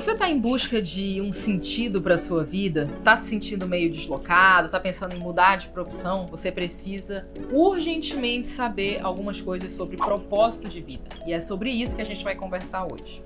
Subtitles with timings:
[0.00, 2.88] Você tá em busca de um sentido para sua vida?
[3.04, 4.70] Tá se sentindo meio deslocado?
[4.70, 6.24] Tá pensando em mudar de profissão?
[6.28, 11.04] Você precisa urgentemente saber algumas coisas sobre propósito de vida.
[11.26, 13.22] E é sobre isso que a gente vai conversar hoje.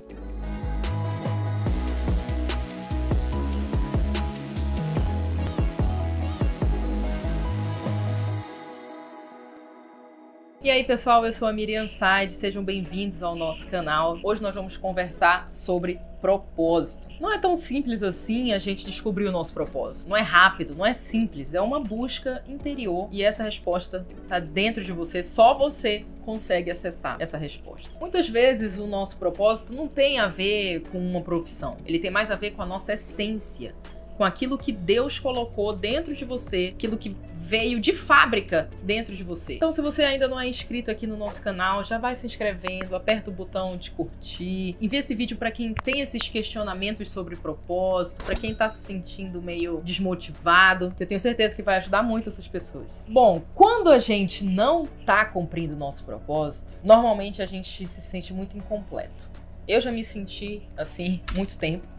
[10.61, 14.19] E aí, pessoal, eu sou a Miriam Side, sejam bem-vindos ao nosso canal.
[14.25, 17.07] Hoje nós vamos conversar sobre propósito.
[17.21, 20.09] Não é tão simples assim a gente descobrir o nosso propósito.
[20.09, 24.83] Não é rápido, não é simples, é uma busca interior e essa resposta está dentro
[24.83, 27.99] de você, só você consegue acessar essa resposta.
[28.01, 32.31] Muitas vezes o nosso propósito não tem a ver com uma profissão, ele tem mais
[32.31, 33.75] a ver com a nossa essência
[34.17, 39.25] com aquilo que Deus colocou dentro de você, aquilo que veio de fábrica dentro de
[39.25, 39.55] você.
[39.55, 42.95] Então, se você ainda não é inscrito aqui no nosso canal, já vai se inscrevendo,
[42.95, 48.23] aperta o botão de curtir, envia esse vídeo para quem tem esses questionamentos sobre propósito,
[48.25, 50.95] para quem tá se sentindo meio desmotivado.
[50.99, 53.05] Eu tenho certeza que vai ajudar muito essas pessoas.
[53.09, 58.33] Bom, quando a gente não tá cumprindo o nosso propósito, normalmente a gente se sente
[58.33, 59.31] muito incompleto.
[59.67, 61.94] Eu já me senti assim muito tempo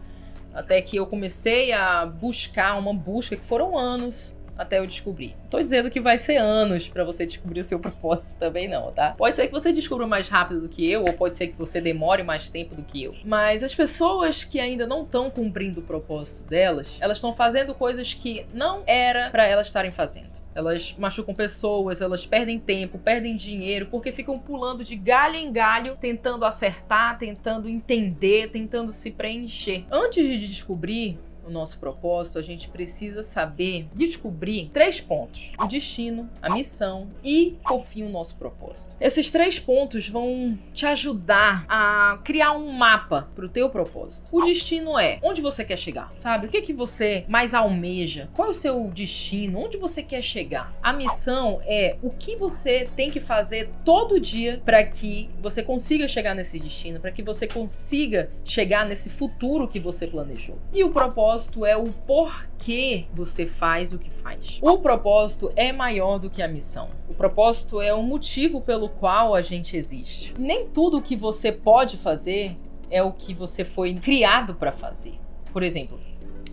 [0.56, 5.36] até que eu comecei a buscar uma busca que foram anos até eu descobrir.
[5.44, 8.92] Não tô dizendo que vai ser anos para você descobrir o seu propósito também não,
[8.92, 9.14] tá?
[9.17, 11.81] Pode ser que você descubra mais rápido do que eu, ou pode ser que você
[11.81, 13.14] demore mais tempo do que eu.
[13.26, 18.14] Mas as pessoas que ainda não estão cumprindo o propósito delas, elas estão fazendo coisas
[18.14, 20.45] que não era para elas estarem fazendo.
[20.56, 25.98] Elas machucam pessoas, elas perdem tempo, perdem dinheiro, porque ficam pulando de galho em galho,
[26.00, 29.86] tentando acertar, tentando entender, tentando se preencher.
[29.92, 36.30] Antes de descobrir o nosso propósito, a gente precisa saber descobrir três pontos: o destino,
[36.42, 38.96] a missão e, por fim, o nosso propósito.
[39.00, 44.28] Esses três pontos vão te ajudar a criar um mapa para o teu propósito.
[44.32, 46.48] O destino é onde você quer chegar, sabe?
[46.48, 48.30] O que que você mais almeja?
[48.34, 49.60] Qual é o seu destino?
[49.60, 50.73] Onde você quer chegar?
[50.82, 56.08] A missão é o que você tem que fazer todo dia para que você consiga
[56.08, 60.58] chegar nesse destino, para que você consiga chegar nesse futuro que você planejou.
[60.73, 64.58] E o propósito propósito é o porquê você faz o que faz.
[64.62, 66.90] O propósito é maior do que a missão.
[67.10, 70.34] O propósito é o motivo pelo qual a gente existe.
[70.40, 72.56] Nem tudo que você pode fazer
[72.90, 75.20] é o que você foi criado para fazer.
[75.52, 76.00] Por exemplo,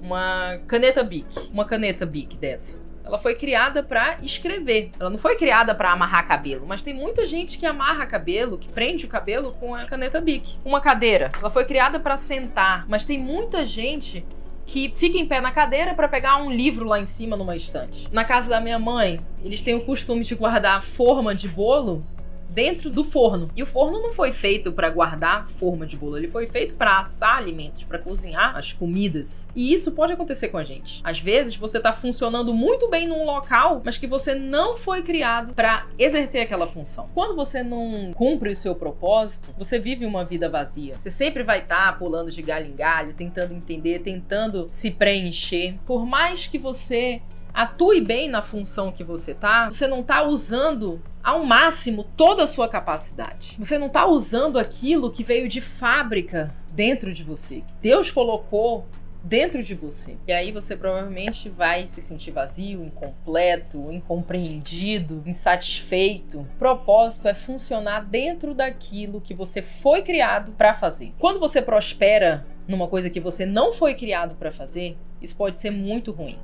[0.00, 2.80] uma caneta Bic, uma caneta Bic dessa.
[3.04, 4.90] Ela foi criada para escrever.
[4.98, 8.68] Ela não foi criada para amarrar cabelo, mas tem muita gente que amarra cabelo, que
[8.68, 10.58] prende o cabelo com a caneta Bic.
[10.64, 14.24] Uma cadeira, ela foi criada para sentar, mas tem muita gente
[14.66, 18.08] que fica em pé na cadeira para pegar um livro lá em cima numa estante.
[18.12, 22.04] Na casa da minha mãe, eles têm o costume de guardar forma de bolo
[22.52, 23.50] dentro do forno.
[23.56, 27.00] E o forno não foi feito para guardar forma de bolo, ele foi feito para
[27.00, 29.48] assar alimentos, para cozinhar as comidas.
[29.54, 31.00] E isso pode acontecer com a gente.
[31.04, 35.54] Às vezes você tá funcionando muito bem num local, mas que você não foi criado
[35.54, 37.08] para exercer aquela função.
[37.14, 40.94] Quando você não cumpre o seu propósito, você vive uma vida vazia.
[40.98, 45.78] Você sempre vai estar tá pulando de galho em galho, tentando entender, tentando se preencher.
[45.86, 51.02] Por mais que você atue bem na função que você tá, você não tá usando
[51.22, 53.56] ao máximo toda a sua capacidade.
[53.58, 58.86] Você não tá usando aquilo que veio de fábrica dentro de você, que Deus colocou
[59.22, 60.16] dentro de você.
[60.26, 66.40] E aí você provavelmente vai se sentir vazio, incompleto, incompreendido, insatisfeito.
[66.40, 71.12] O propósito é funcionar dentro daquilo que você foi criado para fazer.
[71.18, 75.70] Quando você prospera numa coisa que você não foi criado para fazer, isso pode ser
[75.70, 76.38] muito ruim.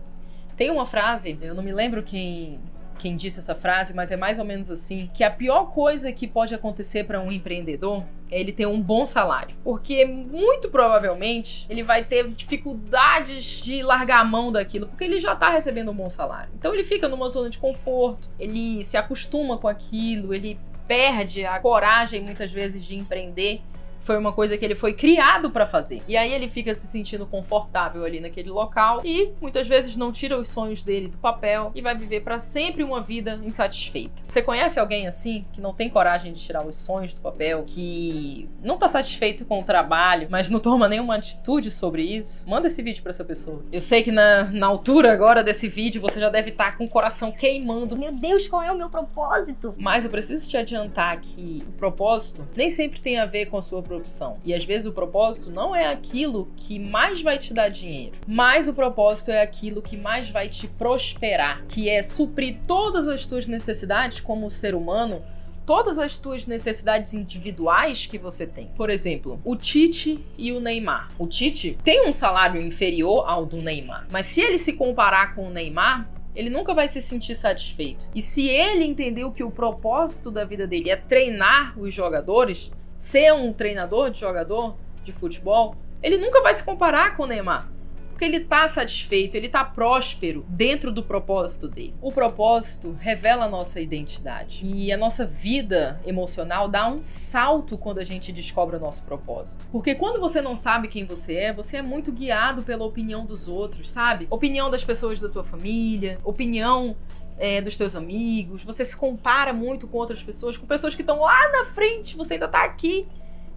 [0.58, 2.58] Tem uma frase, eu não me lembro quem
[2.98, 6.26] quem disse essa frase, mas é mais ou menos assim, que a pior coisa que
[6.26, 11.84] pode acontecer para um empreendedor é ele ter um bom salário, porque muito provavelmente ele
[11.84, 16.10] vai ter dificuldades de largar a mão daquilo, porque ele já tá recebendo um bom
[16.10, 16.50] salário.
[16.58, 20.58] Então ele fica numa zona de conforto, ele se acostuma com aquilo, ele
[20.88, 23.62] perde a coragem muitas vezes de empreender
[24.00, 26.02] foi uma coisa que ele foi criado para fazer.
[26.08, 30.38] E aí ele fica se sentindo confortável ali naquele local e muitas vezes não tira
[30.38, 34.22] os sonhos dele do papel e vai viver para sempre uma vida insatisfeita.
[34.26, 38.48] Você conhece alguém assim que não tem coragem de tirar os sonhos do papel, que
[38.62, 42.48] não tá satisfeito com o trabalho, mas não toma nenhuma atitude sobre isso?
[42.48, 43.62] Manda esse vídeo para essa pessoa.
[43.72, 46.84] Eu sei que na, na altura agora desse vídeo você já deve estar tá com
[46.84, 47.96] o coração queimando.
[47.96, 49.74] Meu Deus, qual é o meu propósito?
[49.78, 53.62] Mas eu preciso te adiantar que o propósito nem sempre tem a ver com a
[53.62, 54.36] sua profissão.
[54.44, 58.68] E às vezes o propósito não é aquilo que mais vai te dar dinheiro, mas
[58.68, 63.46] o propósito é aquilo que mais vai te prosperar, que é suprir todas as tuas
[63.46, 65.22] necessidades como ser humano
[65.68, 68.70] todas as tuas necessidades individuais que você tem.
[68.74, 71.10] Por exemplo, o Tite e o Neymar.
[71.18, 75.46] O Tite tem um salário inferior ao do Neymar, mas se ele se comparar com
[75.46, 78.08] o Neymar, ele nunca vai se sentir satisfeito.
[78.14, 83.32] E se ele entendeu que o propósito da vida dele é treinar os jogadores, ser
[83.32, 87.78] um treinador de jogador de futebol, ele nunca vai se comparar com o Neymar
[88.18, 91.94] porque ele tá satisfeito, ele tá próspero dentro do propósito dele.
[92.02, 97.98] O propósito revela a nossa identidade e a nossa vida emocional dá um salto quando
[98.00, 99.68] a gente descobre o nosso propósito.
[99.70, 103.46] Porque quando você não sabe quem você é, você é muito guiado pela opinião dos
[103.46, 104.26] outros, sabe?
[104.30, 106.96] Opinião das pessoas da tua família, opinião
[107.38, 111.20] é, dos teus amigos, você se compara muito com outras pessoas, com pessoas que estão
[111.20, 113.06] lá na frente, você ainda tá aqui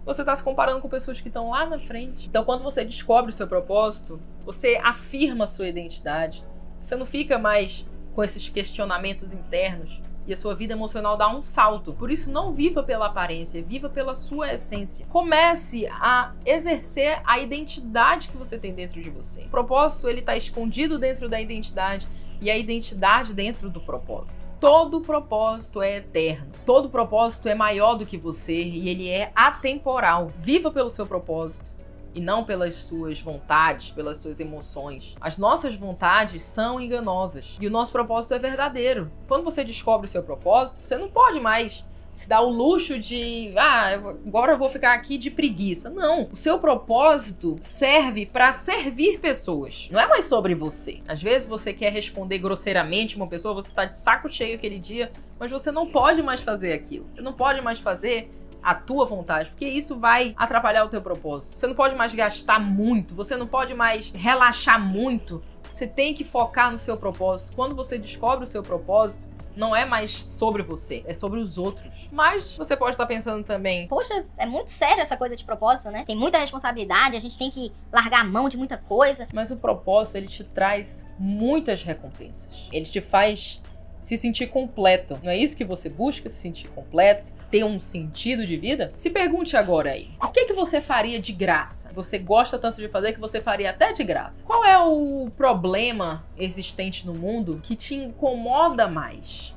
[0.04, 2.26] você está se comparando com pessoas que estão lá na frente.
[2.28, 6.44] Então, quando você descobre o seu propósito, você afirma a sua identidade.
[6.80, 11.42] Você não fica mais com esses questionamentos internos e a sua vida emocional dá um
[11.42, 11.92] salto.
[11.92, 15.06] Por isso, não viva pela aparência, viva pela sua essência.
[15.08, 19.42] Comece a exercer a identidade que você tem dentro de você.
[19.42, 22.08] O propósito ele está escondido dentro da identidade
[22.40, 24.40] e a identidade dentro do propósito.
[24.60, 26.52] Todo propósito é eterno.
[26.64, 30.30] Todo propósito é maior do que você e ele é atemporal.
[30.38, 31.81] Viva pelo seu propósito
[32.14, 35.16] e não pelas suas vontades, pelas suas emoções.
[35.20, 39.10] As nossas vontades são enganosas e o nosso propósito é verdadeiro.
[39.28, 43.52] Quando você descobre o seu propósito, você não pode mais se dá o luxo de,
[43.56, 45.88] ah, agora eu vou ficar aqui de preguiça.
[45.88, 49.88] Não, o seu propósito serve para servir pessoas.
[49.90, 51.00] Não é mais sobre você.
[51.08, 55.10] Às vezes você quer responder grosseiramente uma pessoa, você tá de saco cheio aquele dia,
[55.38, 57.06] mas você não pode mais fazer aquilo.
[57.14, 58.30] Você não pode mais fazer
[58.62, 61.58] a tua vontade, porque isso vai atrapalhar o teu propósito.
[61.58, 65.42] Você não pode mais gastar muito, você não pode mais relaxar muito.
[65.70, 67.56] Você tem que focar no seu propósito.
[67.56, 72.08] Quando você descobre o seu propósito, não é mais sobre você, é sobre os outros.
[72.12, 73.88] Mas você pode estar pensando também.
[73.88, 76.04] Poxa, é muito sério essa coisa de propósito, né?
[76.06, 79.28] Tem muita responsabilidade, a gente tem que largar a mão de muita coisa.
[79.32, 82.68] Mas o propósito, ele te traz muitas recompensas.
[82.72, 83.62] Ele te faz
[84.02, 85.18] se sentir completo.
[85.22, 86.28] Não é isso que você busca?
[86.28, 88.90] Se sentir completo, ter um sentido de vida?
[88.94, 91.92] Se pergunte agora aí: o que, que você faria de graça?
[91.94, 94.44] Você gosta tanto de fazer que você faria até de graça.
[94.44, 99.54] Qual é o problema existente no mundo que te incomoda mais?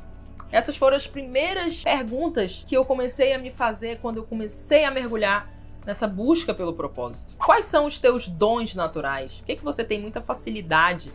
[0.52, 4.92] Essas foram as primeiras perguntas que eu comecei a me fazer quando eu comecei a
[4.92, 5.52] mergulhar
[5.84, 7.36] nessa busca pelo propósito.
[7.38, 9.40] Quais são os teus dons naturais?
[9.40, 11.12] O que, que você tem muita facilidade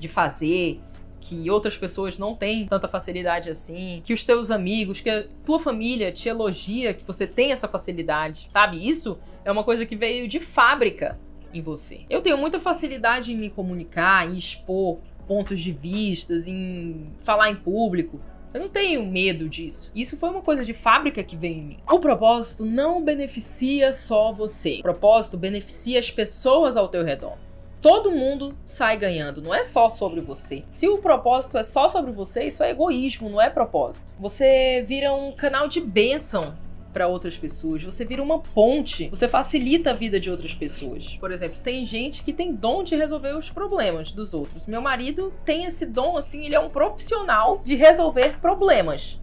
[0.00, 0.80] de fazer?
[1.22, 5.60] Que outras pessoas não têm tanta facilidade assim, que os teus amigos, que a tua
[5.60, 8.86] família te elogia que você tem essa facilidade, sabe?
[8.86, 11.16] Isso é uma coisa que veio de fábrica
[11.54, 12.00] em você.
[12.10, 14.98] Eu tenho muita facilidade em me comunicar, em expor
[15.28, 18.20] pontos de vistas, em falar em público.
[18.52, 19.92] Eu não tenho medo disso.
[19.94, 21.78] Isso foi uma coisa de fábrica que veio em mim.
[21.88, 24.80] O propósito não beneficia só você.
[24.80, 27.38] O propósito beneficia as pessoas ao teu redor
[27.82, 30.62] todo mundo sai ganhando, não é só sobre você.
[30.70, 34.14] Se o propósito é só sobre você, isso é egoísmo, não é propósito.
[34.20, 36.54] Você vira um canal de bênção
[36.92, 41.16] para outras pessoas, você vira uma ponte, você facilita a vida de outras pessoas.
[41.16, 44.66] Por exemplo, tem gente que tem dom de resolver os problemas dos outros.
[44.66, 49.18] Meu marido tem esse dom assim, ele é um profissional de resolver problemas.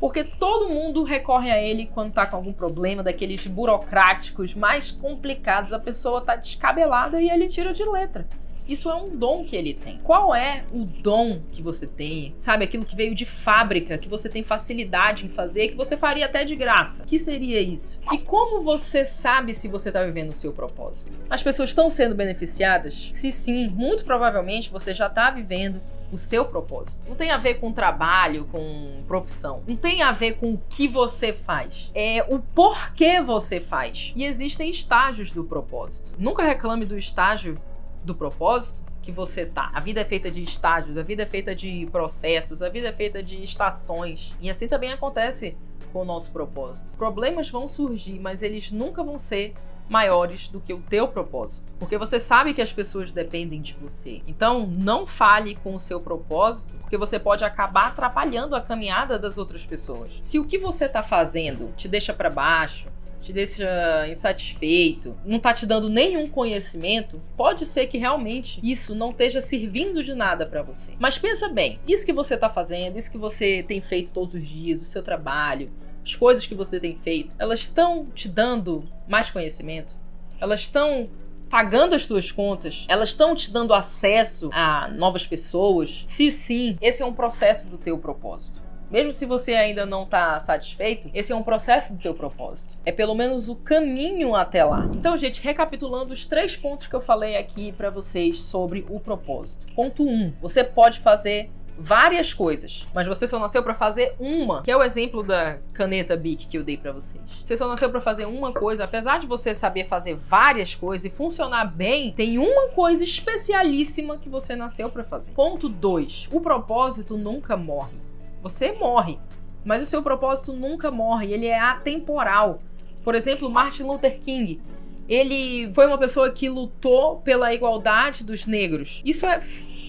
[0.00, 5.72] Porque todo mundo recorre a ele quando tá com algum problema, daqueles burocráticos mais complicados.
[5.72, 8.26] A pessoa tá descabelada e ele tira de letra.
[8.68, 9.98] Isso é um dom que ele tem.
[10.04, 12.34] Qual é o dom que você tem?
[12.36, 16.26] Sabe, aquilo que veio de fábrica, que você tem facilidade em fazer, que você faria
[16.26, 17.04] até de graça.
[17.04, 17.98] que seria isso?
[18.12, 21.18] E como você sabe se você está vivendo o seu propósito?
[21.30, 23.10] As pessoas estão sendo beneficiadas?
[23.14, 25.80] Se sim, muito provavelmente você já está vivendo
[26.12, 27.08] o seu propósito.
[27.08, 29.62] Não tem a ver com trabalho, com profissão.
[29.66, 31.90] Não tem a ver com o que você faz.
[31.94, 34.12] É o porquê você faz.
[34.16, 36.12] E existem estágios do propósito.
[36.18, 37.60] Nunca reclame do estágio
[38.04, 39.70] do propósito que você tá.
[39.72, 42.92] A vida é feita de estágios, a vida é feita de processos, a vida é
[42.92, 44.36] feita de estações.
[44.40, 45.56] E assim também acontece
[45.92, 46.94] com o nosso propósito.
[46.96, 49.54] Problemas vão surgir, mas eles nunca vão ser
[49.88, 51.72] maiores do que o teu propósito.
[51.78, 54.22] Porque você sabe que as pessoas dependem de você.
[54.26, 59.38] Então, não fale com o seu propósito, porque você pode acabar atrapalhando a caminhada das
[59.38, 60.18] outras pessoas.
[60.20, 62.88] Se o que você está fazendo te deixa para baixo,
[63.20, 69.10] te deixa insatisfeito, não tá te dando nenhum conhecimento, pode ser que realmente isso não
[69.10, 70.92] esteja servindo de nada para você.
[70.98, 74.46] Mas pensa bem, isso que você tá fazendo, isso que você tem feito todos os
[74.46, 75.70] dias, o seu trabalho,
[76.04, 79.94] as coisas que você tem feito, elas estão te dando mais conhecimento?
[80.40, 81.08] Elas estão
[81.48, 82.86] pagando as suas contas?
[82.88, 86.04] Elas estão te dando acesso a novas pessoas?
[86.06, 88.68] Se sim, esse é um processo do teu propósito.
[88.90, 92.78] Mesmo se você ainda não está satisfeito, esse é um processo do teu propósito.
[92.86, 94.88] É pelo menos o caminho até lá.
[94.94, 99.66] Então, gente, recapitulando os três pontos que eu falei aqui para vocês sobre o propósito.
[99.74, 100.08] Ponto 1.
[100.08, 104.76] Um, você pode fazer várias coisas, mas você só nasceu para fazer uma, que é
[104.76, 107.22] o exemplo da caneta Bic que eu dei para vocês.
[107.42, 111.10] Você só nasceu para fazer uma coisa, apesar de você saber fazer várias coisas e
[111.14, 115.32] funcionar bem, tem uma coisa especialíssima que você nasceu para fazer.
[115.32, 116.28] Ponto 2.
[116.32, 117.96] O propósito nunca morre.
[118.42, 119.18] Você morre,
[119.64, 122.60] mas o seu propósito nunca morre, ele é atemporal.
[123.04, 124.60] Por exemplo, Martin Luther King,
[125.08, 129.00] ele foi uma pessoa que lutou pela igualdade dos negros.
[129.04, 129.40] Isso é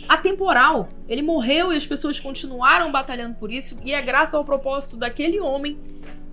[0.09, 0.89] atemporal.
[1.07, 5.39] Ele morreu e as pessoas continuaram batalhando por isso, e é graças ao propósito daquele
[5.39, 5.77] homem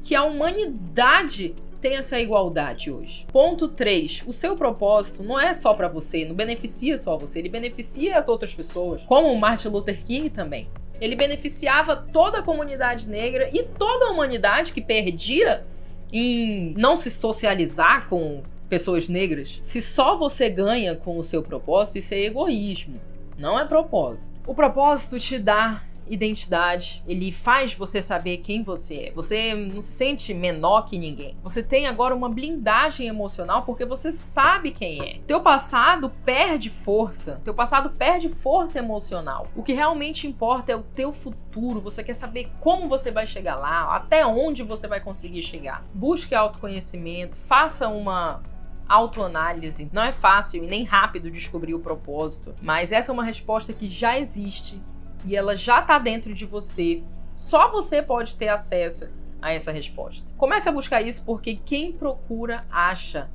[0.03, 3.27] que a humanidade tem essa igualdade hoje.
[3.31, 4.25] Ponto 3.
[4.27, 8.29] O seu propósito não é só para você, não beneficia só você, ele beneficia as
[8.29, 10.69] outras pessoas, como o Martin Luther King também.
[10.99, 15.67] Ele beneficiava toda a comunidade negra e toda a humanidade que perdia
[16.11, 19.61] em não se socializar com pessoas negras.
[19.63, 22.99] Se só você ganha com o seu propósito, isso é egoísmo.
[23.39, 24.41] Não é propósito.
[24.47, 29.13] O propósito te dá identidade, ele faz você saber quem você é.
[29.13, 31.37] Você não se sente menor que ninguém.
[31.43, 35.21] Você tem agora uma blindagem emocional porque você sabe quem é.
[35.27, 39.49] Teu passado perde força, teu passado perde força emocional.
[39.55, 41.81] O que realmente importa é o teu futuro.
[41.81, 45.85] Você quer saber como você vai chegar lá, até onde você vai conseguir chegar.
[45.93, 48.43] Busque autoconhecimento, faça uma
[48.89, 49.89] autoanálise.
[49.93, 53.89] Não é fácil e nem rápido descobrir o propósito, mas essa é uma resposta que
[53.89, 54.81] já existe
[55.25, 57.03] e ela já está dentro de você.
[57.35, 59.11] Só você pode ter acesso
[59.43, 60.33] a essa resposta.
[60.37, 63.31] Comece a buscar isso porque quem procura acha.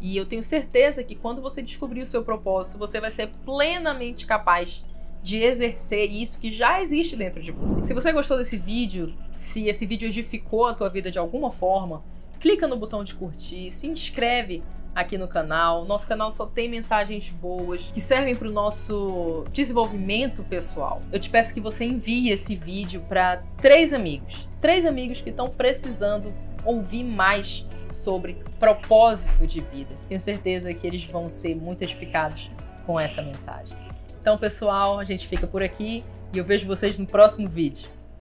[0.00, 4.24] E eu tenho certeza que quando você descobrir o seu propósito, você vai ser plenamente
[4.24, 4.84] capaz
[5.22, 7.84] de exercer isso que já existe dentro de você.
[7.84, 12.02] Se você gostou desse vídeo, se esse vídeo edificou a tua vida de alguma forma,
[12.38, 14.62] clica no botão de curtir, se inscreve
[14.94, 15.84] aqui no canal.
[15.84, 21.00] Nosso canal só tem mensagens boas que servem para o nosso desenvolvimento pessoal.
[21.12, 25.48] Eu te peço que você envie esse vídeo para três amigos, três amigos que estão
[25.48, 26.32] precisando
[26.64, 29.94] ouvir mais sobre propósito de vida.
[30.08, 32.50] Tenho certeza que eles vão ser muito edificados
[32.86, 33.76] com essa mensagem.
[34.20, 37.88] Então, pessoal, a gente fica por aqui e eu vejo vocês no próximo vídeo.